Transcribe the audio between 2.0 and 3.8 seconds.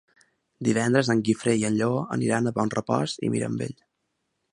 aniran a Bonrepòs i Mirambell.